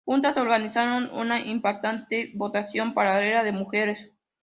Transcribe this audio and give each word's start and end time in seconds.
Juntas 0.03 0.35
organizaron 0.35 1.11
una 1.13 1.41
impactante 1.45 2.31
votación 2.33 2.95
paralela 2.95 3.43
de 3.43 3.51
mujeres. 3.51 4.11